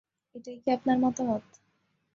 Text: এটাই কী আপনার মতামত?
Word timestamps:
এটাই 0.35 0.57
কী 0.63 0.69
আপনার 0.71 0.97
মতামত? 0.99 1.43